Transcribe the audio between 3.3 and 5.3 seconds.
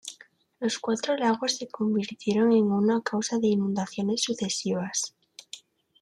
de inundaciones sucesivas.